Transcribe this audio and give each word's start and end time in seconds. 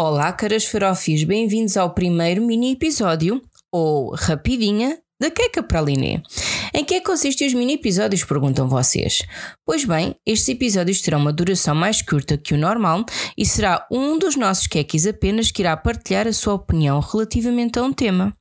Olá, 0.00 0.32
caras 0.32 0.64
farófias, 0.64 1.24
bem-vindos 1.24 1.76
ao 1.76 1.90
primeiro 1.90 2.40
mini 2.40 2.70
episódio, 2.70 3.42
ou 3.72 4.14
rapidinha, 4.14 4.96
da 5.20 5.28
Queca 5.28 5.60
Praliné. 5.60 6.22
Em 6.72 6.84
que 6.84 6.94
é 6.94 7.00
que 7.00 7.06
consistem 7.06 7.48
os 7.48 7.54
mini 7.54 7.72
episódios? 7.74 8.22
Perguntam 8.22 8.68
vocês. 8.68 9.22
Pois 9.66 9.84
bem, 9.84 10.14
estes 10.24 10.50
episódios 10.50 11.00
terão 11.00 11.18
uma 11.18 11.32
duração 11.32 11.74
mais 11.74 12.00
curta 12.00 12.38
que 12.38 12.54
o 12.54 12.56
normal 12.56 13.04
e 13.36 13.44
será 13.44 13.88
um 13.90 14.16
dos 14.16 14.36
nossos 14.36 14.68
queques 14.68 15.04
apenas 15.04 15.50
que 15.50 15.62
irá 15.62 15.76
partilhar 15.76 16.28
a 16.28 16.32
sua 16.32 16.54
opinião 16.54 17.00
relativamente 17.00 17.80
a 17.80 17.82
um 17.82 17.92
tema. 17.92 18.32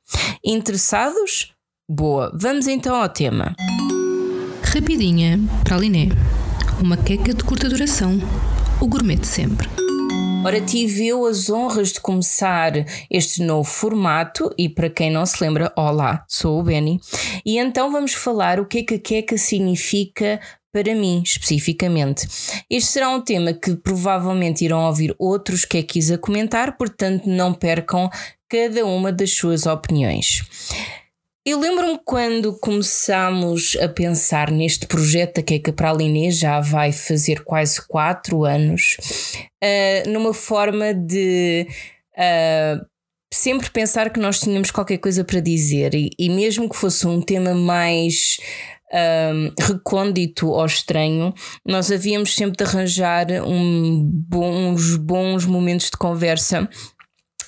Interessados? 0.45 1.55
Boa, 1.89 2.31
vamos 2.39 2.67
então 2.67 2.95
ao 2.95 3.09
tema. 3.09 3.55
Rapidinha, 4.61 5.39
Praliné. 5.63 6.09
Uma 6.79 6.97
queca 6.97 7.33
de 7.33 7.43
curta 7.43 7.67
duração. 7.67 8.19
O 8.79 8.85
gourmet 8.85 9.15
de 9.15 9.25
sempre. 9.25 9.86
Ora, 10.47 10.61
tive 10.61 11.07
eu 11.07 11.25
as 11.25 11.49
honras 11.49 11.91
de 11.91 11.99
começar 11.99 12.71
este 13.11 13.43
novo 13.43 13.69
formato 13.69 14.49
e 14.57 14.69
para 14.69 14.89
quem 14.89 15.11
não 15.11 15.25
se 15.25 15.43
lembra, 15.43 15.73
olá, 15.75 16.23
sou 16.25 16.59
o 16.59 16.63
Benny. 16.63 17.01
E 17.45 17.57
então 17.57 17.91
vamos 17.91 18.13
falar 18.13 18.57
o 18.57 18.65
que 18.65 18.77
é 18.77 18.83
que 18.83 18.93
a 18.93 18.99
queca 18.99 19.37
significa 19.37 20.39
para 20.71 20.95
mim, 20.95 21.21
especificamente. 21.21 22.27
Este 22.69 22.91
será 22.91 23.09
um 23.09 23.19
tema 23.19 23.51
que 23.51 23.75
provavelmente 23.75 24.63
irão 24.63 24.85
ouvir 24.85 25.13
outros 25.19 25.65
quequis 25.65 26.11
a 26.11 26.17
comentar, 26.17 26.77
portanto 26.77 27.25
não 27.25 27.53
percam 27.53 28.09
cada 28.47 28.85
uma 28.85 29.11
das 29.11 29.33
suas 29.33 29.65
opiniões. 29.65 30.43
Eu 31.47 31.61
lembro-me 31.61 31.97
quando 32.03 32.59
começámos 32.59 33.77
a 33.81 33.87
pensar 33.87 34.51
neste 34.51 34.85
projeto 34.85 35.35
da 35.35 35.41
Queca 35.41 35.71
para 35.71 35.91
a 35.91 35.93
Liné, 35.93 36.29
já 36.29 36.59
vai 36.59 36.91
fazer 36.91 37.41
quase 37.45 37.87
4 37.87 38.43
anos, 38.43 38.97
uh, 39.63 40.09
numa 40.09 40.33
forma 40.33 40.93
de 40.93 41.65
uh, 42.17 42.85
sempre 43.33 43.69
pensar 43.69 44.09
que 44.09 44.19
nós 44.19 44.41
tínhamos 44.41 44.71
qualquer 44.71 44.97
coisa 44.97 45.23
para 45.23 45.39
dizer. 45.39 45.95
E, 45.95 46.09
e 46.19 46.29
mesmo 46.29 46.67
que 46.67 46.75
fosse 46.75 47.07
um 47.07 47.21
tema 47.21 47.53
mais 47.53 48.35
um, 48.93 49.53
recôndito 49.57 50.49
ou 50.49 50.65
estranho, 50.65 51.33
nós 51.65 51.89
havíamos 51.89 52.35
sempre 52.35 52.57
de 52.57 52.63
arranjar 52.65 53.25
um 53.45 54.03
bons, 54.03 54.97
bons 54.97 55.45
momentos 55.45 55.89
de 55.89 55.97
conversa 55.97 56.69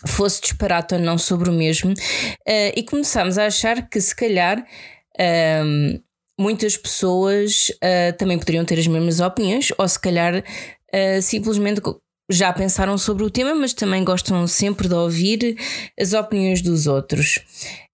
fosse 0.08 0.42
disparate 0.42 0.96
ou 0.96 1.00
não 1.00 1.18
sobre 1.18 1.50
o 1.50 1.54
mesmo, 1.54 1.92
uh, 1.92 2.72
e 2.76 2.84
começámos 2.84 3.38
a 3.38 3.46
achar 3.46 3.90
que 3.90 4.00
se 4.00 4.16
calhar 4.16 4.60
uh, 4.60 6.04
muitas 6.40 6.78
pessoas 6.78 7.70
uh, 7.70 8.18
também 8.18 8.38
poderiam 8.38 8.66
ter 8.66 8.80
as 8.80 8.88
mesmas 8.88 9.20
opiniões, 9.20 9.72
ou 9.78 9.88
se 9.88 10.00
calhar 10.00 10.44
eh, 10.92 11.22
simplesmente 11.22 11.82
já 12.32 12.52
pensaram 12.52 12.98
sobre 12.98 13.24
o 13.24 13.30
tema, 13.30 13.54
mas 13.54 13.74
também 13.74 14.04
gostam 14.04 14.48
sempre 14.48 14.88
de 14.88 14.94
ouvir 14.96 15.56
as 16.00 16.14
opiniões 16.14 16.62
dos 16.62 16.88
outros. 16.88 17.40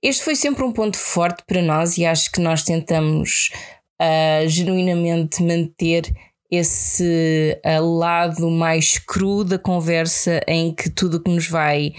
Este 0.01 0.23
foi 0.23 0.35
sempre 0.35 0.63
um 0.63 0.71
ponto 0.71 0.97
forte 0.97 1.43
para 1.45 1.61
nós 1.61 1.97
e 1.97 2.05
acho 2.05 2.31
que 2.31 2.39
nós 2.39 2.63
tentamos 2.63 3.49
genuinamente 4.47 5.41
manter 5.41 6.13
esse 6.49 7.59
uh, 7.65 7.97
lado 7.97 8.49
mais 8.49 8.97
cru 8.97 9.43
da 9.43 9.57
conversa 9.57 10.41
em 10.47 10.73
que 10.73 10.89
tudo 10.89 11.21
que 11.21 11.29
nos 11.29 11.47
vai 11.47 11.93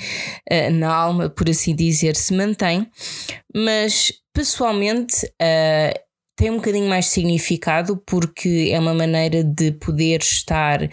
uh, 0.50 0.70
na 0.72 0.94
alma, 0.94 1.28
por 1.28 1.48
assim 1.48 1.74
dizer, 1.74 2.16
se 2.16 2.34
mantém, 2.34 2.88
mas 3.54 4.12
pessoalmente 4.32 5.26
uh, 5.26 6.06
tem 6.36 6.50
um 6.50 6.56
bocadinho 6.56 6.88
mais 6.88 7.06
significado 7.06 7.96
porque 8.06 8.70
é 8.72 8.78
uma 8.78 8.94
maneira 8.94 9.42
de 9.42 9.72
poder 9.72 10.20
estar 10.20 10.88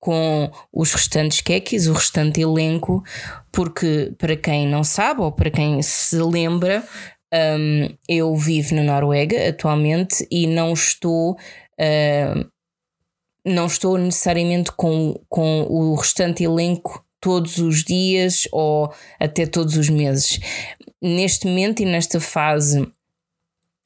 com 0.00 0.50
os 0.72 0.92
restantes 0.92 1.42
queques, 1.42 1.86
o 1.86 1.92
restante 1.92 2.40
elenco, 2.40 3.02
porque 3.52 4.12
para 4.18 4.34
quem 4.34 4.66
não 4.66 4.82
sabe 4.82 5.20
ou 5.20 5.30
para 5.30 5.50
quem 5.50 5.80
se 5.82 6.16
lembra, 6.16 6.82
um, 7.32 7.88
eu 8.08 8.34
vivo 8.34 8.74
na 8.74 8.82
Noruega 8.82 9.48
atualmente 9.48 10.26
e 10.30 10.46
não 10.46 10.72
estou 10.72 11.32
uh, 11.32 12.50
não 13.44 13.66
estou 13.66 13.96
necessariamente 13.98 14.72
com, 14.72 15.20
com 15.28 15.62
o 15.62 15.94
restante 15.94 16.44
elenco 16.44 17.04
todos 17.20 17.58
os 17.58 17.84
dias 17.84 18.48
ou 18.52 18.92
até 19.18 19.46
todos 19.46 19.76
os 19.76 19.88
meses. 19.88 20.40
Neste 21.02 21.46
momento 21.46 21.80
e 21.80 21.86
nesta 21.86 22.20
fase, 22.20 22.86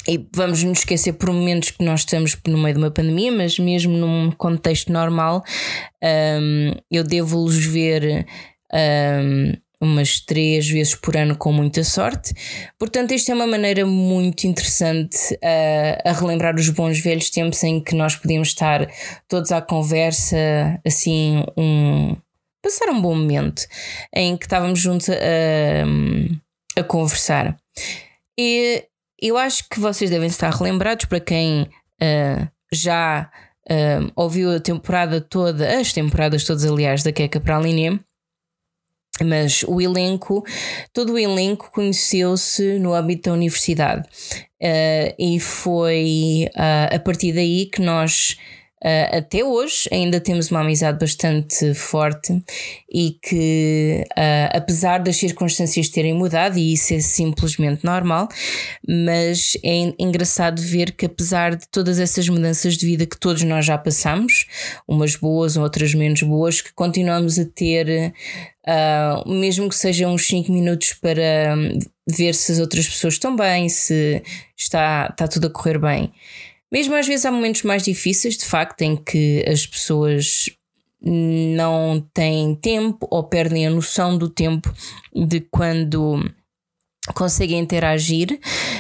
e 0.07 0.29
vamos 0.35 0.63
nos 0.63 0.81
esquecer 0.81 1.15
por 1.15 1.33
momentos 1.33 1.71
que 1.71 1.85
nós 1.85 2.01
estamos 2.01 2.37
no 2.47 2.59
meio 2.59 2.75
de 2.75 2.81
uma 2.81 2.91
pandemia, 2.91 3.33
mas 3.33 3.59
mesmo 3.59 3.97
num 3.97 4.31
contexto 4.31 4.93
normal, 4.93 5.43
um, 6.03 6.73
eu 6.91 7.03
devo-los 7.03 7.57
ver. 7.65 8.27
Um, 8.73 9.64
umas 9.85 10.21
três 10.21 10.69
vezes 10.69 10.95
por 10.95 11.17
ano 11.17 11.37
com 11.37 11.53
muita 11.53 11.85
sorte. 11.85 12.33
Portanto, 12.79 13.13
isto 13.13 13.31
é 13.31 13.35
uma 13.35 13.47
maneira 13.47 13.87
muito 13.87 14.47
interessante 14.47 15.35
uh, 15.35 16.09
a 16.09 16.13
relembrar 16.13 16.57
os 16.57 16.69
bons 16.69 16.99
velhos 17.01 17.31
tempos 17.31 17.63
em 17.63 17.81
que 17.81 17.95
nós 17.95 18.17
podíamos 18.17 18.49
estar 18.49 18.89
todos 19.29 19.53
à 19.53 19.61
conversa, 19.61 20.81
assim, 20.85 21.45
um, 21.57 22.17
passar 22.63 22.89
um 22.91 23.01
bom 23.01 23.15
momento 23.15 23.63
em 24.15 24.37
que 24.37 24.47
estávamos 24.47 24.81
juntos 24.81 25.09
a, 25.11 25.15
a, 25.15 26.81
a 26.81 26.85
conversar. 26.85 27.57
E 28.39 28.85
eu 29.21 29.37
acho 29.37 29.69
que 29.69 29.79
vocês 29.79 30.11
devem 30.11 30.29
estar 30.29 30.51
relembrados 30.51 31.05
para 31.07 31.21
quem 31.21 31.63
uh, 31.63 32.49
já 32.73 33.31
uh, 33.71 34.13
ouviu 34.17 34.55
a 34.55 34.61
temporada 34.61 35.21
toda, 35.21 35.79
as 35.79 35.93
temporadas 35.93 36.45
todas, 36.45 36.65
aliás, 36.65 37.03
da 37.03 37.13
Queca 37.13 37.41
para 37.41 37.57
a 37.57 37.61
Liné 37.61 37.99
mas 39.23 39.63
o 39.69 39.81
elenco, 39.81 40.45
todo 40.93 41.13
o 41.13 41.19
elenco 41.19 41.71
conheceu-se 41.73 42.79
no 42.79 42.95
âmbito 42.95 43.31
da 43.31 43.35
universidade. 43.35 44.09
Uh, 44.61 45.15
e 45.19 45.39
foi 45.39 46.49
uh, 46.57 46.97
a 46.97 46.99
partir 46.99 47.33
daí 47.33 47.67
que 47.67 47.83
nós 47.83 48.37
Uh, 48.85 49.17
até 49.17 49.43
hoje 49.43 49.89
ainda 49.91 50.21
temos 50.21 50.51
uma 50.51 50.61
amizade 50.61 50.99
bastante 50.99 51.73
forte 51.73 52.39
e 52.93 53.17
que, 53.23 54.05
uh, 54.11 54.59
apesar 54.59 54.99
das 54.99 55.17
circunstâncias 55.17 55.89
terem 55.89 56.13
mudado, 56.13 56.59
e 56.59 56.75
isso 56.75 56.93
é 56.93 57.01
simplesmente 57.01 57.83
normal, 57.83 58.29
mas 58.87 59.57
é 59.65 59.95
engraçado 59.99 60.61
ver 60.61 60.93
que, 60.93 61.07
apesar 61.07 61.57
de 61.57 61.67
todas 61.69 61.99
essas 61.99 62.29
mudanças 62.29 62.77
de 62.77 62.87
vida 62.87 63.07
que 63.07 63.19
todos 63.19 63.43
nós 63.43 63.65
já 63.65 63.79
passamos, 63.79 64.47
umas 64.87 65.17
boas, 65.17 65.57
outras 65.57 65.95
menos 65.95 66.23
boas, 66.23 66.61
que 66.61 66.73
continuamos 66.73 67.39
a 67.39 67.45
ter. 67.45 68.13
Uh, 68.67 69.29
mesmo 69.31 69.69
que 69.69 69.75
sejam 69.77 70.15
uns 70.15 70.27
5 70.27 70.51
minutos 70.51 70.95
para 70.95 71.55
ver 72.09 72.35
se 72.35 72.53
as 72.53 72.59
outras 72.59 72.89
pessoas 72.89 73.15
estão 73.15 73.37
bem, 73.37 73.69
se 73.69 74.23
está, 74.57 75.09
está 75.11 75.29
tudo 75.29 75.49
a 75.49 75.51
correr 75.51 75.79
bem. 75.79 76.13
Mesmo 76.73 76.95
às 76.95 77.07
vezes 77.07 77.27
há 77.27 77.31
momentos 77.31 77.63
mais 77.63 77.83
difíceis, 77.83 78.37
de 78.37 78.45
facto, 78.45 78.83
em 78.83 78.97
que 78.97 79.45
as 79.47 79.67
pessoas 79.67 80.51
não 81.01 82.05
têm 82.13 82.55
tempo 82.55 83.07
ou 83.11 83.23
perdem 83.23 83.67
a 83.67 83.71
noção 83.71 84.17
do 84.17 84.29
tempo 84.29 84.73
de 85.15 85.41
quando 85.41 86.25
conseguem 87.13 87.59
interagir, 87.59 88.39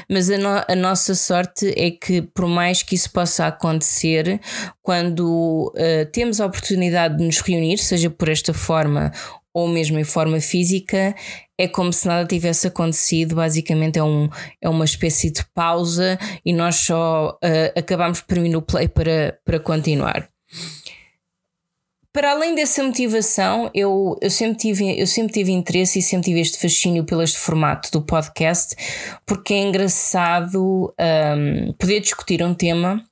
mas 0.08 0.30
a, 0.30 0.38
no 0.38 0.48
a, 0.48 0.74
nossa 0.74 1.14
sorte 1.14 1.72
é 1.76 1.90
que, 1.90 2.22
por 2.22 2.46
mais 2.46 2.82
que 2.82 2.94
isso 2.94 3.10
possa 3.10 3.46
acontecer, 3.46 4.40
quando 4.82 5.72
uh, 5.74 6.06
temos 6.12 6.40
a 6.40 6.46
oportunidade 6.46 7.18
de 7.18 7.24
nos 7.24 7.40
reunir, 7.40 7.78
seja 7.78 8.08
por 8.08 8.28
esta 8.28 8.54
forma 8.54 9.12
ou 9.52 9.68
mesmo 9.68 9.98
em 9.98 10.04
forma 10.04 10.40
física, 10.40 11.14
é 11.56 11.68
como 11.68 11.92
se 11.92 12.08
nada 12.08 12.26
tivesse 12.26 12.66
acontecido. 12.66 13.36
Basicamente, 13.36 13.98
é, 13.98 14.02
um, 14.02 14.28
é 14.60 14.68
uma 14.68 14.84
espécie 14.84 15.30
de 15.30 15.44
pausa 15.54 16.18
e 16.44 16.52
nós 16.52 16.74
só 16.76 17.38
uh, 17.42 17.78
acabamos 17.78 18.20
por 18.20 18.38
mim 18.40 18.48
no 18.48 18.60
play 18.60 18.88
para, 18.88 19.38
para 19.44 19.60
continuar. 19.60 20.28
Para 22.14 22.30
além 22.30 22.54
dessa 22.54 22.80
motivação, 22.80 23.68
eu, 23.74 24.16
eu, 24.22 24.30
sempre 24.30 24.56
tive, 24.56 25.00
eu 25.00 25.04
sempre 25.04 25.32
tive 25.32 25.50
interesse 25.50 25.98
e 25.98 26.02
sempre 26.02 26.26
tive 26.26 26.40
este 26.40 26.60
fascínio 26.60 27.02
pelo 27.02 27.24
este 27.24 27.36
formato 27.36 27.90
do 27.90 28.00
podcast, 28.00 28.76
porque 29.26 29.52
é 29.52 29.58
engraçado 29.58 30.94
um, 30.96 31.72
poder 31.72 31.98
discutir 31.98 32.40
um 32.40 32.54
tema 32.54 33.04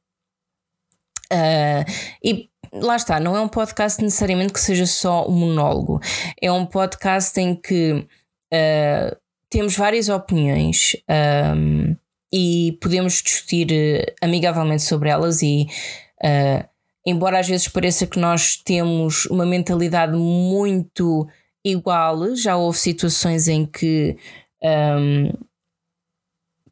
uh, 1.32 1.93
e 2.22 2.49
lá 2.72 2.94
está, 2.94 3.19
não 3.19 3.37
é 3.37 3.40
um 3.40 3.49
podcast 3.49 4.00
necessariamente 4.00 4.52
que 4.52 4.60
seja 4.60 4.87
só 4.87 5.28
um 5.28 5.32
monólogo. 5.32 6.00
É 6.40 6.52
um 6.52 6.64
podcast 6.64 7.40
em 7.40 7.56
que 7.56 7.94
uh, 7.94 9.16
temos 9.50 9.76
várias 9.76 10.08
opiniões 10.10 10.94
um, 11.56 11.96
e 12.32 12.78
podemos 12.81 13.20
discutir 13.20 13.66
uh, 13.72 14.14
amigavelmente 14.25 14.84
sobre 14.84 15.08
elas 15.08 15.43
e. 15.43 15.66
Uh, 16.22 16.71
embora 17.06 17.38
às 17.38 17.49
vezes 17.49 17.69
pareça 17.69 18.06
que 18.06 18.19
nós 18.19 18.56
temos 18.56 19.26
uma 19.26 19.44
mentalidade 19.44 20.16
muito 20.16 21.26
igual, 21.64 22.34
já 22.34 22.56
houve 22.56 22.78
situações 22.78 23.49
em 23.49 23.64
que, 23.66 24.16
um, 24.62 25.32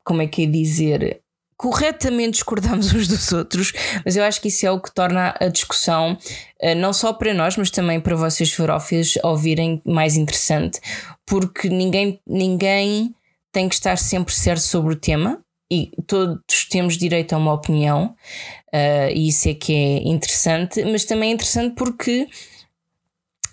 como 0.05 0.23
é 0.23 0.27
que 0.27 0.44
é 0.44 0.47
dizer, 0.47 1.21
corretamente 1.56 2.32
discordamos 2.32 2.93
uns 2.94 3.06
dos 3.06 3.32
outros, 3.32 3.73
mas 4.05 4.17
eu 4.17 4.25
acho 4.25 4.41
que 4.41 4.49
isso 4.49 4.67
é 4.67 4.71
o 4.71 4.81
que 4.81 4.93
torna 4.93 5.35
a 5.38 5.49
discussão, 5.49 6.17
uh, 6.62 6.75
não 6.76 6.93
só 6.93 7.12
para 7.12 7.35
nós, 7.35 7.56
mas 7.56 7.71
também 7.71 8.00
para 8.00 8.17
vocês 8.17 8.53
farófias 8.53 9.15
ouvirem 9.23 9.81
mais 9.85 10.17
interessante, 10.17 10.81
porque 11.26 11.69
ninguém, 11.69 12.21
ninguém 12.26 13.15
tem 13.53 13.69
que 13.69 13.75
estar 13.75 13.97
sempre 13.97 14.33
certo 14.33 14.62
sobre 14.62 14.94
o 14.94 14.97
tema 14.97 15.44
e 15.70 15.93
todos 16.06 16.67
temos 16.69 16.96
direito 16.96 17.32
a 17.32 17.38
uma 17.38 17.52
opinião, 17.52 18.14
uh, 18.75 19.11
e 19.14 19.28
isso 19.28 19.49
é 19.49 19.55
que 19.55 19.72
é 19.72 20.08
interessante, 20.08 20.84
mas 20.84 21.05
também 21.05 21.31
é 21.31 21.34
interessante 21.34 21.75
porque 21.76 22.28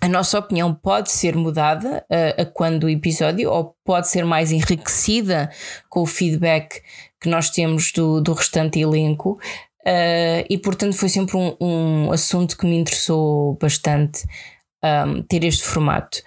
a 0.00 0.08
nossa 0.08 0.38
opinião 0.38 0.74
pode 0.74 1.10
ser 1.10 1.36
mudada 1.36 2.04
uh, 2.10 2.42
a 2.42 2.44
quando 2.44 2.84
o 2.84 2.88
episódio, 2.88 3.50
ou 3.50 3.76
pode 3.84 4.08
ser 4.08 4.24
mais 4.24 4.52
enriquecida 4.52 5.50
com 5.88 6.02
o 6.02 6.06
feedback 6.06 6.82
que 7.20 7.28
nós 7.28 7.50
temos 7.50 7.92
do, 7.92 8.20
do 8.20 8.32
restante 8.32 8.80
elenco. 8.80 9.38
Uh, 9.80 10.44
e 10.50 10.58
portanto 10.58 10.96
foi 10.96 11.08
sempre 11.08 11.36
um, 11.36 11.56
um, 11.60 12.12
assunto 12.12 12.58
que 12.58 12.66
me 12.66 12.76
interessou 12.76 13.56
bastante 13.60 14.24
um, 14.84 15.22
ter 15.22 15.44
este 15.44 15.62
formato. 15.62 16.18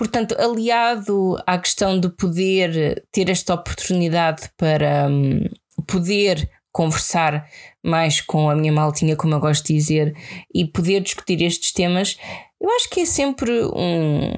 Portanto, 0.00 0.34
aliado 0.40 1.36
à 1.46 1.58
questão 1.58 2.00
de 2.00 2.08
poder 2.08 3.06
ter 3.12 3.28
esta 3.28 3.52
oportunidade 3.52 4.50
para 4.56 5.06
um, 5.06 5.44
poder 5.86 6.50
conversar 6.72 7.46
mais 7.84 8.22
com 8.22 8.48
a 8.48 8.56
minha 8.56 8.72
maltinha, 8.72 9.14
como 9.14 9.34
eu 9.34 9.40
gosto 9.40 9.66
de 9.66 9.74
dizer, 9.74 10.16
e 10.54 10.64
poder 10.64 11.02
discutir 11.02 11.42
estes 11.42 11.70
temas, 11.74 12.16
eu 12.58 12.70
acho 12.76 12.88
que 12.88 13.00
é 13.00 13.04
sempre 13.04 13.62
um, 13.62 14.32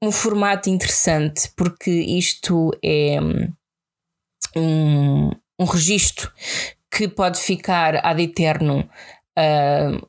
um 0.00 0.12
formato 0.12 0.70
interessante, 0.70 1.50
porque 1.56 1.90
isto 1.90 2.70
é 2.80 3.18
um, 4.56 5.30
um 5.58 5.64
registro 5.64 6.32
que 6.92 7.08
pode 7.08 7.40
ficar 7.40 8.06
ad 8.06 8.22
eterno 8.22 8.88
uh, 9.36 10.08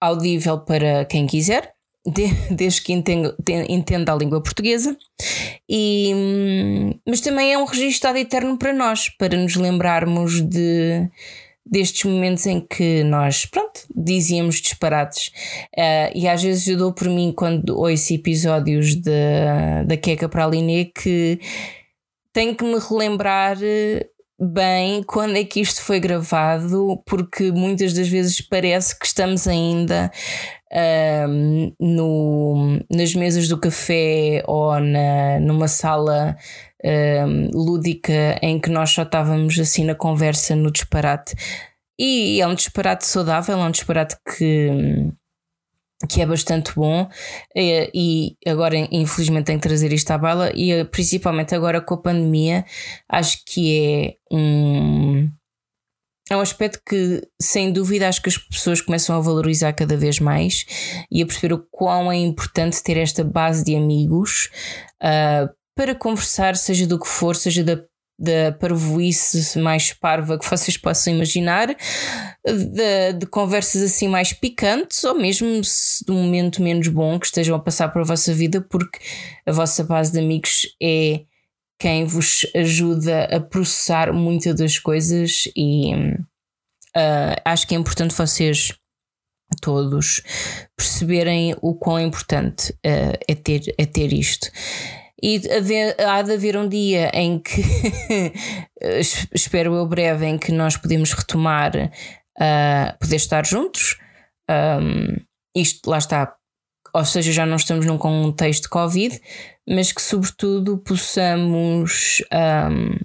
audível 0.00 0.58
para 0.58 1.04
quem 1.04 1.28
quiser, 1.28 1.75
desde 2.50 2.80
que 2.82 2.92
entenda, 2.92 3.36
entenda 3.68 4.12
a 4.12 4.16
língua 4.16 4.42
portuguesa, 4.42 4.96
e, 5.68 6.12
mas 7.06 7.20
também 7.20 7.52
é 7.52 7.58
um 7.58 7.64
registro 7.64 8.10
ad 8.10 8.20
eterno 8.20 8.56
para 8.56 8.72
nós, 8.72 9.08
para 9.08 9.36
nos 9.36 9.56
lembrarmos 9.56 10.40
de 10.40 11.08
destes 11.68 12.04
momentos 12.04 12.46
em 12.46 12.60
que 12.60 13.02
nós, 13.02 13.44
pronto, 13.44 13.80
dizíamos 13.94 14.60
disparates. 14.60 15.32
Uh, 15.76 16.14
e 16.14 16.28
às 16.28 16.40
vezes 16.40 16.68
eu 16.68 16.76
dou 16.76 16.92
por 16.92 17.08
mim 17.08 17.32
quando 17.34 17.76
ouço 17.76 18.14
episódios 18.14 18.94
de, 18.94 19.10
da 19.84 19.96
Queca 19.96 20.28
para 20.28 20.44
a 20.44 20.48
Liné 20.48 20.84
que 20.84 21.40
tenho 22.32 22.54
que 22.54 22.64
me 22.64 22.78
relembrar 22.78 23.56
eh, 23.62 24.06
bem 24.38 25.02
quando 25.02 25.36
é 25.36 25.44
que 25.44 25.60
isto 25.60 25.82
foi 25.82 25.98
gravado, 26.00 27.02
porque 27.06 27.50
muitas 27.50 27.92
das 27.92 28.08
vezes 28.08 28.40
parece 28.40 28.98
que 28.98 29.06
estamos 29.06 29.48
ainda 29.48 30.10
uh, 30.72 31.74
no, 31.80 32.78
nas 32.90 33.14
mesas 33.14 33.48
do 33.48 33.58
café 33.58 34.42
ou 34.46 34.78
na, 34.80 35.40
numa 35.40 35.68
sala 35.68 36.36
lúdica 37.52 38.38
em 38.40 38.60
que 38.60 38.70
nós 38.70 38.90
só 38.90 39.02
estávamos 39.02 39.58
assim 39.58 39.84
na 39.84 39.94
conversa, 39.94 40.54
no 40.54 40.70
disparate. 40.70 41.34
E 41.98 42.40
é 42.40 42.46
um 42.46 42.54
disparate 42.54 43.06
saudável, 43.06 43.58
é 43.58 43.64
um 43.64 43.70
disparate 43.70 44.16
que, 44.36 44.70
que 46.08 46.20
é 46.20 46.26
bastante 46.26 46.74
bom. 46.74 47.08
E, 47.54 47.90
e 48.44 48.50
agora, 48.50 48.76
infelizmente, 48.90 49.46
tenho 49.46 49.58
que 49.58 49.68
trazer 49.68 49.92
isto 49.92 50.10
à 50.10 50.18
bala. 50.18 50.52
E 50.54 50.84
principalmente 50.84 51.54
agora 51.54 51.80
com 51.80 51.94
a 51.94 52.02
pandemia, 52.02 52.64
acho 53.08 53.42
que 53.46 54.16
é 54.30 54.34
um. 54.34 55.30
É 56.28 56.36
um 56.36 56.40
aspecto 56.40 56.80
que, 56.84 57.22
sem 57.40 57.72
dúvida, 57.72 58.08
acho 58.08 58.20
que 58.20 58.28
as 58.28 58.36
pessoas 58.36 58.80
começam 58.80 59.14
a 59.16 59.20
valorizar 59.20 59.72
cada 59.72 59.96
vez 59.96 60.18
mais 60.18 60.66
e 61.08 61.22
a 61.22 61.26
perceber 61.26 61.54
o 61.54 61.64
quão 61.70 62.10
é 62.10 62.16
importante 62.16 62.82
ter 62.82 62.96
esta 62.96 63.22
base 63.22 63.64
de 63.64 63.76
amigos 63.76 64.50
uh, 65.00 65.48
para 65.76 65.94
conversar, 65.94 66.56
seja 66.56 66.84
do 66.84 66.98
que 66.98 67.06
for, 67.06 67.36
seja 67.36 67.62
da, 67.62 67.80
da 68.18 68.52
parvoíce 68.52 69.58
mais 69.58 69.92
parva 69.92 70.38
que 70.38 70.48
vocês 70.48 70.76
possam 70.76 71.14
imaginar, 71.14 71.68
de, 72.44 73.12
de 73.18 73.26
conversas 73.26 73.82
assim 73.82 74.08
mais 74.08 74.32
picantes, 74.32 75.04
ou 75.04 75.14
mesmo 75.14 75.60
de 75.60 76.10
um 76.10 76.24
momento 76.24 76.62
menos 76.62 76.88
bom 76.88 77.18
que 77.18 77.26
estejam 77.26 77.56
a 77.56 77.60
passar 77.60 77.88
para 77.88 78.02
a 78.02 78.06
vossa 78.06 78.32
vida, 78.32 78.60
porque 78.60 78.98
a 79.44 79.52
vossa 79.52 79.84
base 79.84 80.12
de 80.12 80.18
amigos 80.18 80.66
é 80.82 81.24
quem 81.78 82.04
vos 82.06 82.46
ajuda 82.54 83.24
a 83.24 83.40
processar 83.40 84.12
muitas 84.12 84.54
das 84.54 84.78
coisas 84.78 85.44
e 85.54 85.94
uh, 85.94 87.36
acho 87.44 87.66
que 87.66 87.74
é 87.74 87.78
importante 87.78 88.14
vocês 88.14 88.72
todos 89.60 90.22
perceberem 90.76 91.54
o 91.60 91.74
quão 91.74 92.00
importante 92.00 92.72
uh, 92.72 93.18
é, 93.28 93.34
ter, 93.34 93.74
é 93.78 93.84
ter 93.84 94.12
isto. 94.12 94.50
E 95.22 95.40
haver, 95.50 95.96
há 96.00 96.20
de 96.20 96.32
haver 96.32 96.56
um 96.56 96.68
dia 96.68 97.10
em 97.14 97.38
que, 97.38 97.62
espero 99.32 99.74
eu 99.74 99.86
breve, 99.86 100.26
em 100.26 100.38
que 100.38 100.52
nós 100.52 100.76
podemos 100.76 101.12
retomar 101.12 101.72
uh, 101.74 102.98
poder 103.00 103.16
estar 103.16 103.46
juntos. 103.46 103.98
Um, 104.50 105.16
isto 105.54 105.88
lá 105.88 105.98
está, 105.98 106.34
ou 106.92 107.04
seja, 107.04 107.32
já 107.32 107.46
não 107.46 107.56
estamos 107.56 107.86
num 107.86 107.96
contexto 107.96 108.64
de 108.64 108.68
Covid, 108.68 109.20
mas 109.66 109.90
que 109.90 110.02
sobretudo 110.02 110.78
possamos 110.78 112.22
um, 112.70 112.98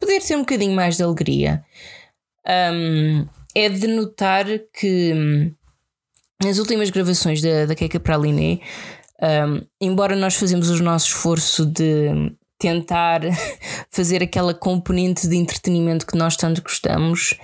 poder 0.00 0.20
ter 0.20 0.36
um 0.36 0.40
bocadinho 0.40 0.74
mais 0.74 0.96
de 0.96 1.04
alegria. 1.04 1.64
Um, 2.46 3.26
é 3.54 3.68
de 3.68 3.86
notar 3.86 4.44
que 4.72 5.54
nas 6.42 6.58
últimas 6.58 6.90
gravações 6.90 7.40
da, 7.40 7.66
da 7.66 7.74
Keka 7.74 8.00
Praliné 8.00 8.58
um, 9.22 9.64
embora 9.80 10.16
nós 10.16 10.34
fazemos 10.34 10.68
o 10.68 10.82
nosso 10.82 11.06
esforço 11.06 11.64
de 11.64 12.34
tentar 12.58 13.20
fazer 13.90 14.22
aquela 14.22 14.52
componente 14.52 15.28
de 15.28 15.36
entretenimento 15.36 16.06
que 16.06 16.18
nós 16.18 16.36
tanto 16.36 16.62
gostamos, 16.62 17.38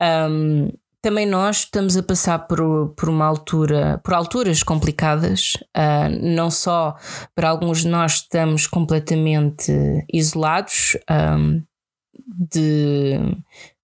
um, 0.00 0.70
também 1.02 1.26
nós 1.26 1.58
estamos 1.58 1.96
a 1.96 2.02
passar 2.02 2.38
por, 2.46 2.94
por 2.96 3.08
uma 3.08 3.26
altura, 3.26 4.00
por 4.04 4.14
alturas 4.14 4.62
complicadas, 4.62 5.54
uh, 5.76 6.08
não 6.22 6.50
só 6.50 6.96
para 7.34 7.50
alguns 7.50 7.82
de 7.82 7.88
nós 7.88 8.14
estamos 8.14 8.66
completamente 8.66 9.72
isolados 10.12 10.96
um, 11.10 11.62
de, 12.14 13.18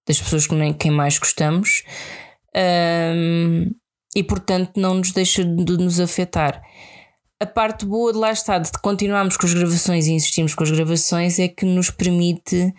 das 0.06 0.20
pessoas 0.22 0.46
com 0.46 0.74
quem 0.74 0.92
mais 0.92 1.18
gostamos, 1.18 1.82
um, 2.56 3.70
e 4.14 4.22
portanto 4.22 4.78
não 4.78 4.94
nos 4.94 5.10
deixa 5.10 5.44
de 5.44 5.76
nos 5.76 6.00
afetar 6.00 6.62
a 7.40 7.46
parte 7.46 7.86
boa 7.86 8.12
de 8.12 8.18
lá 8.18 8.32
está, 8.32 8.58
de 8.58 8.70
continuarmos 8.82 9.36
com 9.36 9.46
as 9.46 9.54
gravações 9.54 10.06
e 10.06 10.12
insistirmos 10.12 10.54
com 10.54 10.64
as 10.64 10.70
gravações, 10.70 11.38
é 11.38 11.46
que 11.46 11.64
nos 11.64 11.90
permite 11.90 12.74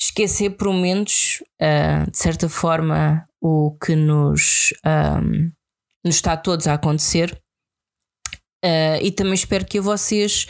esquecer 0.00 0.50
por 0.50 0.68
momentos, 0.68 1.42
uh, 1.60 2.10
de 2.10 2.16
certa 2.16 2.48
forma, 2.48 3.26
o 3.40 3.76
que 3.84 3.94
nos, 3.94 4.72
um, 4.84 5.50
nos 6.04 6.16
está 6.16 6.32
a 6.32 6.36
todos 6.36 6.66
a 6.66 6.74
acontecer. 6.74 7.38
Uh, 8.64 9.02
e 9.02 9.10
também 9.10 9.34
espero 9.34 9.66
que 9.66 9.78
a 9.78 9.82
vocês 9.82 10.46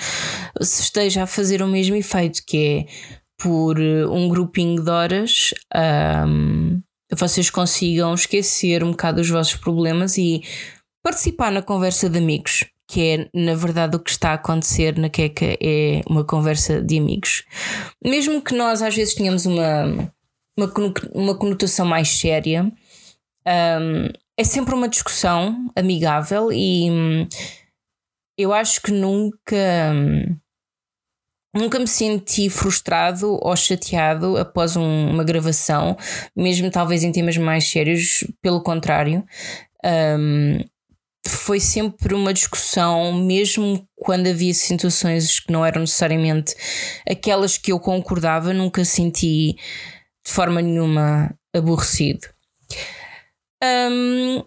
se 0.61 0.83
esteja 0.83 1.25
a 1.25 1.27
fazer 1.27 1.63
o 1.63 1.69
mesmo 1.69 1.97
efeito, 1.97 2.43
que 2.47 2.87
é 2.89 3.13
por 3.39 3.81
um 3.81 4.29
grupinho 4.29 4.81
de 4.85 4.89
horas 4.89 5.53
um, 6.29 6.81
vocês 7.13 7.51
consigam 7.51 8.15
esquecer 8.15 8.85
um 8.85 8.93
bocado 8.93 9.21
os 9.21 9.29
vossos 9.29 9.57
problemas 9.57 10.17
e 10.17 10.43
participar 11.03 11.51
na 11.51 11.61
conversa 11.61 12.09
de 12.09 12.19
amigos 12.19 12.72
que 12.93 13.01
é 13.09 13.31
na 13.33 13.55
verdade 13.55 13.97
o 13.97 13.99
que 13.99 14.11
está 14.11 14.33
a 14.33 14.35
acontecer 14.35 14.99
na 14.99 15.09
Queca 15.09 15.57
é 15.59 16.03
uma 16.07 16.23
conversa 16.23 16.83
de 16.83 16.99
amigos. 16.99 17.43
Mesmo 18.05 18.43
que 18.43 18.55
nós 18.55 18.83
às 18.83 18.95
vezes 18.95 19.15
tenhamos 19.15 19.47
uma, 19.47 20.13
uma, 20.55 20.73
uma 21.15 21.35
conotação 21.35 21.87
mais 21.87 22.09
séria, 22.09 22.71
um, 23.47 24.09
é 24.37 24.45
sempre 24.45 24.75
uma 24.75 24.91
discussão 24.91 25.71
amigável 25.75 26.53
e 26.53 26.91
hum, 26.91 27.29
eu 28.37 28.53
acho 28.53 28.83
que 28.83 28.93
nunca. 28.93 29.57
Hum, 29.95 30.37
nunca 31.57 31.79
me 31.79 31.89
senti 31.89 32.51
frustrado 32.51 33.39
ou 33.41 33.57
chateado 33.57 34.37
após 34.37 34.77
um, 34.77 35.11
uma 35.11 35.25
gravação, 35.25 35.97
mesmo 36.37 36.71
talvez 36.71 37.03
em 37.03 37.13
temas 37.13 37.39
mais 37.39 37.71
sérios, 37.71 38.23
pelo 38.43 38.63
contrário. 38.63 39.25
Um, 39.83 40.59
foi 41.29 41.61
sempre 41.61 42.15
uma 42.15 42.33
discussão, 42.33 43.13
mesmo 43.13 43.87
quando 43.97 44.27
havia 44.27 44.53
situações 44.53 45.41
que 45.41 45.53
não 45.53 45.65
eram 45.65 45.83
necessariamente 45.83 46.55
aquelas 47.09 47.57
que 47.57 47.73
eu 47.73 47.79
concordava, 47.79 48.53
nunca 48.53 48.85
senti 48.85 49.55
de 50.25 50.31
forma 50.31 50.61
nenhuma 50.61 51.35
aborrecido. 51.55 52.29
Hum, 53.63 54.45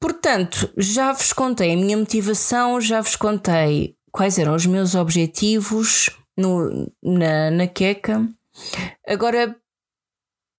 portanto, 0.00 0.72
já 0.76 1.12
vos 1.12 1.32
contei 1.32 1.74
a 1.74 1.76
minha 1.76 1.96
motivação, 1.96 2.80
já 2.80 3.00
vos 3.00 3.16
contei 3.16 3.94
quais 4.10 4.38
eram 4.38 4.54
os 4.54 4.64
meus 4.64 4.94
objetivos 4.94 6.10
no, 6.36 6.90
na, 7.02 7.50
na 7.50 7.66
queca. 7.66 8.26
Agora 9.06 9.56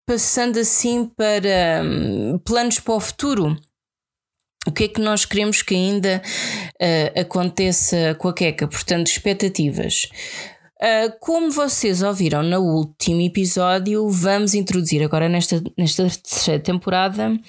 passando 0.05 0.59
assim 0.59 1.05
para 1.05 1.81
um, 1.83 2.37
planos 2.37 2.79
para 2.79 2.93
o 2.93 2.99
futuro. 2.99 3.57
O 4.67 4.71
que 4.71 4.85
é 4.85 4.87
que 4.87 4.99
nós 4.99 5.25
queremos 5.25 5.61
que 5.61 5.75
ainda 5.75 6.21
uh, 6.81 7.19
aconteça 7.21 8.15
com 8.15 8.27
a 8.27 8.33
Queca? 8.33 8.67
Portanto, 8.67 9.07
expectativas. 9.07 10.09
Uh, 10.81 11.13
como 11.19 11.51
vocês 11.51 12.01
ouviram 12.01 12.43
no 12.43 12.59
último 12.59 13.21
episódio, 13.21 14.09
vamos 14.09 14.53
introduzir 14.53 15.03
agora 15.03 15.29
nesta, 15.29 15.63
nesta 15.77 16.03
terceira 16.03 16.61
temporada 16.61 17.39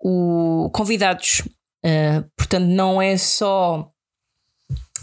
o 0.00 0.70
convidados. 0.72 1.42
Uh, 1.84 2.24
portanto, 2.36 2.66
não 2.66 3.00
é 3.00 3.16
só 3.16 3.91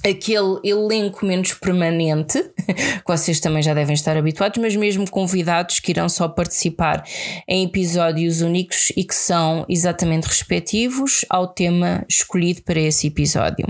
aquele 0.06 0.60
elenco 0.64 1.26
menos 1.26 1.54
permanente, 1.54 2.42
que 2.66 3.08
vocês 3.08 3.40
também 3.40 3.62
já 3.62 3.74
devem 3.74 3.94
estar 3.94 4.16
habituados, 4.16 4.58
mas 4.58 4.76
mesmo 4.76 5.10
convidados 5.10 5.80
que 5.80 5.92
irão 5.92 6.08
só 6.08 6.28
participar 6.28 7.04
em 7.48 7.66
episódios 7.66 8.42
únicos 8.42 8.92
e 8.96 9.04
que 9.04 9.16
são 9.16 9.66
exatamente 9.68 10.26
respectivos 10.26 11.26
ao 11.30 11.48
tema 11.48 12.06
escolhido 12.10 12.62
para 12.64 12.80
esse 12.80 13.08
episódio. 13.08 13.66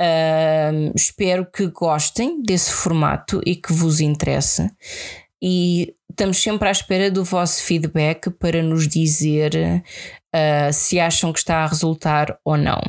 Uh, 0.00 0.92
espero 0.94 1.46
que 1.46 1.66
gostem 1.68 2.42
desse 2.42 2.72
formato 2.72 3.40
e 3.46 3.54
que 3.54 3.72
vos 3.72 4.00
interesse. 4.00 4.68
E 5.42 5.94
estamos 6.10 6.42
sempre 6.42 6.68
à 6.68 6.72
espera 6.72 7.10
do 7.10 7.22
vosso 7.22 7.62
feedback 7.62 8.30
para 8.30 8.62
nos 8.62 8.88
dizer 8.88 9.84
uh, 10.34 10.72
se 10.72 10.98
acham 10.98 11.32
que 11.32 11.38
está 11.38 11.58
a 11.58 11.66
resultar 11.66 12.38
ou 12.44 12.56
não. 12.56 12.80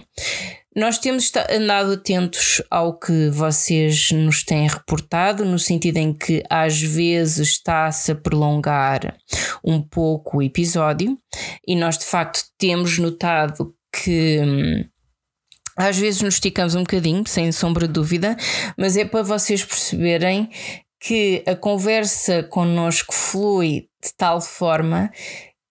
Nós 0.76 0.98
temos 0.98 1.32
andado 1.50 1.94
atentos 1.94 2.62
ao 2.70 3.00
que 3.00 3.30
vocês 3.30 4.12
nos 4.12 4.44
têm 4.44 4.68
reportado, 4.68 5.46
no 5.46 5.58
sentido 5.58 5.98
em 5.98 6.14
que 6.14 6.44
às 6.50 6.82
vezes 6.82 7.48
está-se 7.48 8.12
a 8.12 8.16
prolongar 8.16 9.16
um 9.64 9.82
pouco 9.82 10.38
o 10.38 10.42
episódio, 10.42 11.18
e 11.66 11.78
nós 11.78 11.98
de 11.98 12.04
facto 12.06 12.42
temos 12.58 13.00
notado 13.00 13.74
que. 13.92 14.42
Hum, 14.42 14.84
às 15.78 15.98
vezes 15.98 16.22
nos 16.22 16.36
esticamos 16.36 16.76
um 16.76 16.82
bocadinho, 16.82 17.24
sem 17.28 17.52
sombra 17.52 17.88
de 17.88 17.94
dúvida, 17.94 18.36
mas 18.78 18.96
é 18.96 19.04
para 19.04 19.24
vocês 19.24 19.64
perceberem 19.64 20.50
que 21.02 21.44
a 21.46 21.56
conversa 21.56 22.44
connosco 22.44 23.14
flui 23.14 23.88
de 24.04 24.14
tal 24.18 24.42
forma 24.42 25.12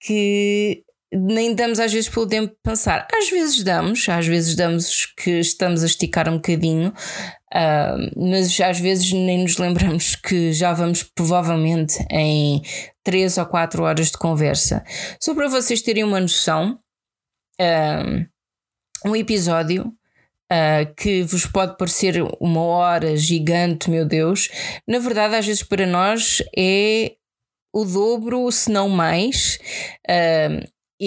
que 0.00 0.84
nem 1.14 1.54
damos 1.54 1.78
às 1.78 1.92
vezes 1.92 2.08
pelo 2.08 2.26
tempo 2.26 2.48
de 2.52 2.60
pensar. 2.62 3.06
Às 3.12 3.30
vezes 3.30 3.62
damos, 3.62 4.08
às 4.08 4.26
vezes 4.26 4.56
damos 4.56 5.06
que 5.16 5.38
estamos 5.38 5.82
a 5.82 5.86
esticar 5.86 6.28
um 6.28 6.36
bocadinho, 6.36 6.88
uh, 6.88 8.20
mas 8.30 8.60
às 8.60 8.80
vezes 8.80 9.12
nem 9.12 9.42
nos 9.42 9.56
lembramos 9.56 10.16
que 10.22 10.52
já 10.52 10.72
vamos 10.72 11.02
provavelmente 11.02 12.04
em 12.10 12.62
3 13.04 13.38
ou 13.38 13.46
4 13.46 13.82
horas 13.84 14.10
de 14.10 14.18
conversa. 14.18 14.84
Só 15.20 15.34
para 15.34 15.48
vocês 15.48 15.80
terem 15.80 16.02
uma 16.02 16.20
noção, 16.20 16.78
uh, 17.60 19.08
um 19.08 19.14
episódio. 19.14 19.92
Uh, 20.52 20.94
que 20.94 21.22
vos 21.22 21.46
pode 21.46 21.76
parecer 21.78 22.22
uma 22.38 22.60
hora 22.60 23.16
gigante, 23.16 23.90
meu 23.90 24.04
Deus, 24.04 24.50
na 24.86 24.98
verdade, 24.98 25.34
às 25.34 25.46
vezes 25.46 25.62
para 25.62 25.86
nós 25.86 26.42
é 26.56 27.14
o 27.72 27.84
dobro, 27.84 28.52
se 28.52 28.70
não 28.70 28.88
mais. 28.88 29.58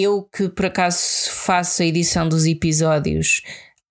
Eu 0.02 0.22
que 0.22 0.48
por 0.48 0.66
acaso 0.66 0.98
faço 1.30 1.82
a 1.82 1.86
edição 1.86 2.28
dos 2.28 2.46
episódios. 2.46 3.42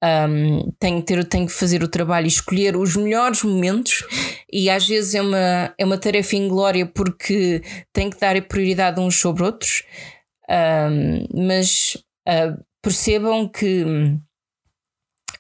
Um, 0.04 0.72
tenho, 0.80 1.02
que 1.02 1.08
ter, 1.08 1.26
tenho 1.26 1.48
que 1.48 1.54
fazer 1.54 1.82
o 1.82 1.88
trabalho 1.88 2.26
e 2.26 2.30
escolher 2.30 2.78
os 2.78 2.96
melhores 2.96 3.42
momentos, 3.42 4.06
e 4.52 4.70
às 4.70 4.88
vezes 4.88 5.16
é 5.16 5.22
uma, 5.22 5.74
é 5.76 5.84
uma 5.84 5.98
tarefa 5.98 6.36
inglória 6.36 6.86
porque 6.86 7.64
tenho 7.92 8.12
que 8.12 8.20
dar 8.20 8.40
prioridade 8.44 9.00
uns 9.00 9.20
sobre 9.20 9.44
outros. 9.44 9.84
Um, 10.50 11.48
mas 11.48 11.98
uh, 12.28 12.64
percebam 12.82 13.50
que 13.50 13.84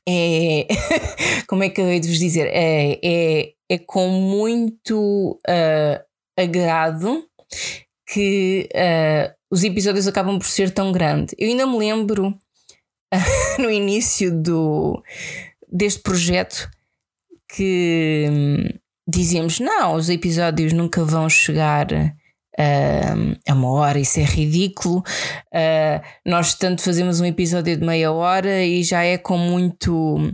é. 0.07 0.67
como 1.47 1.63
é 1.63 1.69
que 1.69 1.79
eu 1.79 1.88
hei 1.88 2.00
de 2.00 2.07
vos 2.07 2.19
dizer? 2.19 2.47
É, 2.47 3.00
é, 3.03 3.53
é 3.69 3.77
com 3.77 4.07
muito 4.09 5.39
uh, 5.47 6.03
agrado 6.38 7.27
que 8.07 8.69
uh, 8.73 9.33
os 9.51 9.63
episódios 9.63 10.07
acabam 10.07 10.39
por 10.39 10.47
ser 10.47 10.71
tão 10.71 10.91
grande. 10.91 11.35
Eu 11.37 11.49
ainda 11.49 11.67
me 11.67 11.77
lembro 11.77 12.27
uh, 12.27 13.59
no 13.61 13.69
início 13.69 14.31
do, 14.31 15.03
deste 15.71 16.01
projeto 16.01 16.69
que 17.49 18.27
hum, 18.29 18.79
dizíamos: 19.07 19.59
não, 19.59 19.95
os 19.95 20.09
episódios 20.09 20.73
nunca 20.73 21.03
vão 21.03 21.29
chegar 21.29 21.87
uh, 21.91 23.37
a 23.47 23.53
uma 23.53 23.71
hora, 23.71 23.99
isso 23.99 24.19
é 24.19 24.23
ridículo. 24.23 24.99
Uh, 25.53 26.01
nós 26.25 26.53
tanto 26.55 26.81
fazemos 26.81 27.19
um 27.19 27.25
episódio 27.25 27.77
de 27.77 27.85
meia 27.85 28.11
hora 28.11 28.63
e 28.63 28.83
já 28.83 29.03
é 29.03 29.17
com 29.17 29.37
muito. 29.37 30.33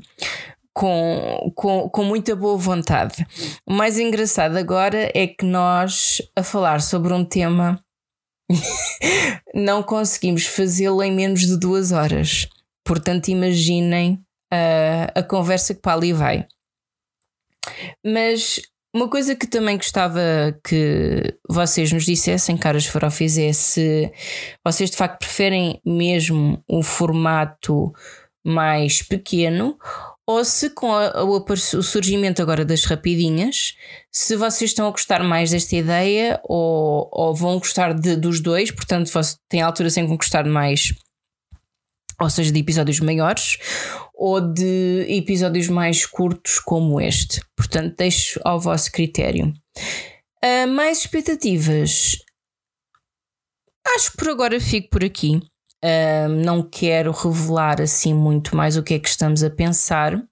Com, 0.76 1.52
com, 1.56 1.88
com 1.88 2.04
muita 2.04 2.36
boa 2.36 2.58
vontade. 2.58 3.26
O 3.64 3.74
mais 3.74 4.00
engraçado 4.00 4.58
agora 4.58 5.12
é 5.14 5.28
que 5.28 5.46
nós, 5.46 6.20
a 6.36 6.42
falar 6.42 6.82
sobre 6.82 7.14
um 7.14 7.24
tema 7.24 7.80
não 9.54 9.84
conseguimos 9.84 10.46
fazê-lo 10.46 11.04
em 11.04 11.12
menos 11.12 11.42
de 11.42 11.60
duas 11.60 11.92
horas. 11.92 12.48
Portanto, 12.84 13.30
imaginem 13.30 14.20
uh, 14.54 15.12
a 15.16 15.24
conversa 15.24 15.74
que 15.74 15.82
para 15.82 15.94
ali 15.94 16.12
vai. 16.12 16.48
Mas 18.06 18.60
uma 18.94 19.10
coisa 19.10 19.36
que 19.36 19.48
também 19.48 19.78
gostava 19.78 20.22
que 20.64 21.36
vocês 21.50 21.92
nos 21.92 22.06
dissessem, 22.06 22.58
caras 22.58 22.86
farofis, 22.86 23.38
é 23.38 23.52
se 23.54 24.12
vocês 24.64 24.92
de 24.92 24.98
facto 24.98 25.20
preferem 25.20 25.82
mesmo 25.86 26.64
um 26.70 26.84
formato 26.84 27.92
mais 28.46 29.02
pequeno 29.02 29.78
ou 30.26 30.44
se 30.46 30.70
com 30.70 30.92
a, 30.94 31.24
o 31.24 31.84
surgimento 31.84 32.42
agora 32.42 32.64
das 32.64 32.86
rapidinhas, 32.86 33.76
se 34.12 34.36
vocês 34.36 34.72
estão 34.72 34.88
a 34.88 34.92
gostar 34.92 35.24
mais 35.24 35.52
desta 35.52 35.76
ideia 35.76 36.40
ou, 36.44 37.10
ou 37.12 37.36
vão 37.36 37.60
gostar 37.60 37.94
de, 37.94 38.16
dos 38.16 38.40
dois, 38.40 38.72
portanto, 38.72 39.12
tem 39.50 39.62
alturas 39.62 39.98
em 39.98 40.02
que 40.02 40.08
vão 40.08 40.18
gostar 40.18 40.46
mais, 40.46 40.94
ou 42.20 42.30
seja, 42.30 42.52
de 42.52 42.60
episódios 42.60 43.00
maiores 43.00 43.58
ou 44.14 44.40
de 44.40 45.06
episódios 45.10 45.68
mais 45.68 46.06
curtos 46.06 46.60
como 46.60 47.02
este. 47.02 47.42
Portanto, 47.56 47.96
deixo 47.98 48.40
ao 48.46 48.60
vosso 48.60 48.92
critério. 48.92 49.54
Uh, 50.44 50.68
mais 50.68 51.00
expectativas. 51.00 52.18
Acho 53.96 54.12
que 54.12 54.18
por 54.18 54.30
agora 54.30 54.60
fico 54.62 54.90
por 54.90 55.04
aqui. 55.04 55.42
Uh, 55.84 56.30
não 56.30 56.64
quero 56.64 57.12
revelar 57.12 57.82
assim 57.82 58.14
muito 58.14 58.56
mais 58.56 58.78
o 58.78 58.84
que 58.84 58.94
é 58.94 59.00
que 59.00 59.10
estamos 59.10 59.44
a 59.44 59.50
pensar, 59.50 60.16
uh, 60.16 60.24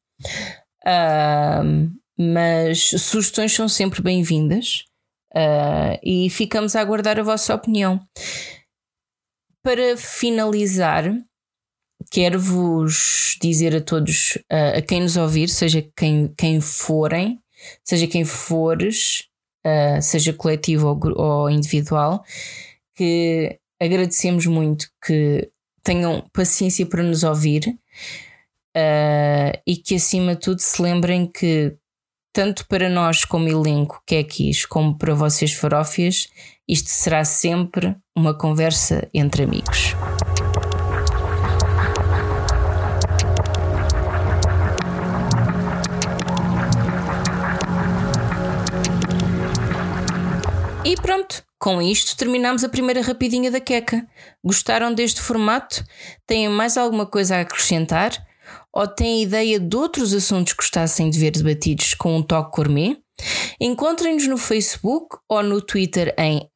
mas 2.17 2.91
sugestões 2.97 3.51
são 3.51 3.67
sempre 3.67 4.01
bem-vindas 4.01 4.85
uh, 5.35 5.99
e 6.01 6.29
ficamos 6.29 6.73
a 6.73 6.79
aguardar 6.79 7.19
a 7.19 7.23
vossa 7.23 7.53
opinião. 7.53 7.99
Para 9.61 9.97
finalizar, 9.97 11.13
quero-vos 12.09 13.37
dizer 13.41 13.75
a 13.75 13.81
todos, 13.81 14.37
a 14.49 14.81
quem 14.81 15.01
nos 15.01 15.17
ouvir, 15.17 15.49
seja 15.49 15.85
quem, 15.97 16.33
quem 16.35 16.61
forem, 16.61 17.39
seja 17.83 18.07
quem 18.07 18.23
fores, 18.23 19.25
seja 20.01 20.33
coletivo 20.33 20.87
ou, 20.87 20.99
ou 21.15 21.49
individual, 21.49 22.23
que 22.95 23.60
agradecemos 23.81 24.45
muito 24.45 24.87
que 25.03 25.49
tenham 25.83 26.23
paciência 26.31 26.85
para 26.85 27.01
nos 27.01 27.23
ouvir 27.23 27.75
uh, 28.77 29.59
e 29.65 29.75
que, 29.75 29.95
acima 29.95 30.35
de 30.35 30.41
tudo, 30.41 30.59
se 30.59 30.79
lembrem 30.79 31.25
que, 31.25 31.75
tanto 32.31 32.67
para 32.67 32.87
nós 32.87 33.25
como 33.25 33.47
elenco, 33.47 34.01
que 34.05 34.15
é 34.15 34.23
quis, 34.23 34.65
como 34.65 34.95
para 34.97 35.15
vocês, 35.15 35.53
farófias, 35.53 36.27
isto 36.67 36.89
será 36.89 37.25
sempre 37.25 37.95
uma 38.15 38.37
conversa 38.37 39.09
entre 39.13 39.43
amigos. 39.43 39.95
E 50.83 50.95
pronto, 50.95 51.43
com 51.59 51.79
isto, 51.79 52.17
terminamos 52.17 52.63
a 52.63 52.69
primeira 52.69 53.01
rapidinha 53.01 53.51
da 53.51 53.59
queca. 53.59 54.03
Gostaram 54.43 54.91
deste 54.91 55.21
formato? 55.21 55.83
Têm 56.25 56.49
mais 56.49 56.75
alguma 56.75 57.05
coisa 57.05 57.35
a 57.35 57.41
acrescentar? 57.41 58.11
Ou 58.73 58.87
têm 58.87 59.21
ideia 59.21 59.59
de 59.59 59.75
outros 59.75 60.11
assuntos 60.11 60.53
que 60.53 60.63
gostassem 60.63 61.09
de 61.11 61.19
ver 61.19 61.31
debatidos 61.31 61.93
com 61.93 62.17
um 62.17 62.23
toque 62.23 62.55
gourmet? 62.55 62.97
Encontrem-nos 63.59 64.25
no 64.27 64.37
Facebook 64.37 65.17
ou 65.29 65.43
no 65.43 65.61
Twitter 65.61 66.15
em 66.17 66.49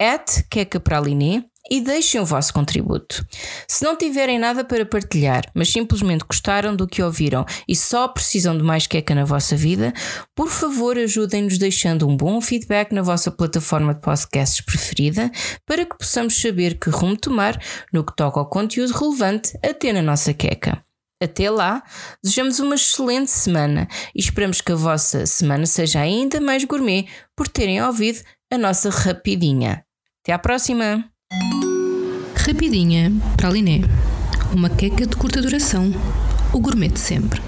quecapraliné 0.50 1.46
e 1.70 1.82
deixem 1.82 2.22
o 2.22 2.26
vosso 2.26 2.54
contributo. 2.54 3.26
Se 3.68 3.84
não 3.84 3.98
tiverem 3.98 4.38
nada 4.38 4.64
para 4.64 4.86
partilhar, 4.86 5.44
mas 5.54 5.72
simplesmente 5.72 6.26
gostaram 6.28 6.76
do 6.76 6.88
que 6.88 7.02
ouviram 7.02 7.46
e 7.68 7.76
só 7.76 8.08
precisam 8.08 8.58
de 8.58 8.64
mais 8.64 8.88
queca 8.88 9.16
na 9.16 9.26
vossa 9.26 9.56
vida, 9.56 9.94
por 10.36 10.50
favor 10.50 10.98
ajudem-nos 10.98 11.58
deixando 11.58 12.08
um 12.08 12.16
bom 12.16 12.40
feedback 12.42 12.94
na 12.94 13.02
vossa 13.02 13.32
plataforma 13.32 13.94
de 13.94 14.02
podcasts 14.02 14.62
preferida 14.62 15.32
para 15.66 15.86
que 15.86 15.98
possamos 15.98 16.40
saber 16.40 16.80
que 16.80 16.90
rumo 16.90 17.18
tomar 17.18 17.60
no 17.92 18.04
que 18.04 18.16
toca 18.16 18.40
ao 18.40 18.50
conteúdo 18.50 18.94
relevante 18.94 19.58
até 19.64 19.92
na 19.92 20.02
nossa 20.02 20.34
queca. 20.34 20.84
Até 21.22 21.50
lá, 21.50 21.82
desejamos 22.22 22.60
uma 22.60 22.76
excelente 22.76 23.32
semana 23.32 23.88
e 24.14 24.20
esperamos 24.20 24.60
que 24.60 24.72
a 24.72 24.76
vossa 24.76 25.26
semana 25.26 25.66
seja 25.66 26.02
ainda 26.02 26.42
mais 26.42 26.66
gourmet 26.66 27.08
por 27.36 27.48
terem 27.48 27.82
ouvido 27.82 28.20
a 28.52 28.58
nossa 28.58 28.90
rapidinha. 28.90 29.86
Até 30.22 30.34
à 30.34 30.40
próxima! 30.40 31.15
Rapidinha 32.36 33.12
para 33.36 33.50
a 33.50 33.52
Liné. 33.52 33.82
Uma 34.54 34.70
queca 34.70 35.06
de 35.06 35.16
curta 35.16 35.42
duração. 35.42 35.92
O 36.54 36.60
gourmet 36.60 36.90
de 36.90 37.00
sempre. 37.00 37.42